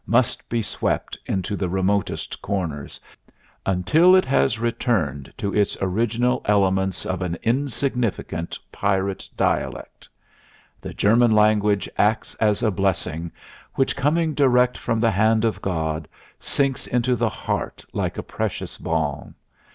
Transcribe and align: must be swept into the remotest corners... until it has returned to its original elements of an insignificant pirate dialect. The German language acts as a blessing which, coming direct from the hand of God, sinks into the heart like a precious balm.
must 0.07 0.49
be 0.49 0.63
swept 0.63 1.15
into 1.27 1.55
the 1.55 1.69
remotest 1.69 2.41
corners... 2.41 2.99
until 3.67 4.15
it 4.15 4.25
has 4.25 4.57
returned 4.57 5.31
to 5.37 5.53
its 5.55 5.77
original 5.79 6.41
elements 6.45 7.05
of 7.05 7.21
an 7.21 7.37
insignificant 7.43 8.57
pirate 8.71 9.29
dialect. 9.37 10.09
The 10.81 10.95
German 10.95 11.29
language 11.29 11.87
acts 11.99 12.33
as 12.39 12.63
a 12.63 12.71
blessing 12.71 13.31
which, 13.75 13.95
coming 13.95 14.33
direct 14.33 14.75
from 14.75 14.99
the 14.99 15.11
hand 15.11 15.45
of 15.45 15.61
God, 15.61 16.07
sinks 16.39 16.87
into 16.87 17.15
the 17.15 17.29
heart 17.29 17.85
like 17.93 18.17
a 18.17 18.23
precious 18.23 18.79
balm. 18.79 19.35